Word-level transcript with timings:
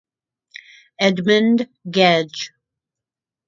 Edmund 0.99 1.69
Gedge. 1.87 2.53